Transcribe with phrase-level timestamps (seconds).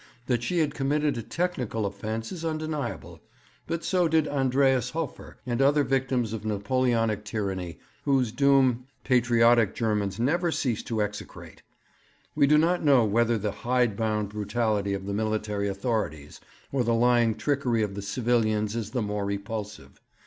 [0.25, 3.21] That she had committed a technical offence is undeniable;
[3.67, 10.19] but so did Andreas Hofer and other victims of Napoleonic tyranny whose doom patriotic Germans
[10.19, 11.61] never cease to execrate.
[12.33, 16.41] We do not know whether the hide bound brutality of the military authorities
[16.71, 20.01] or the lying trickery of the civilians is the more repulsive.